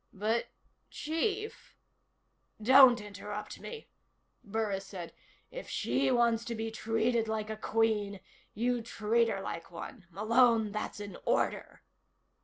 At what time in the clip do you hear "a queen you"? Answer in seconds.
7.51-8.81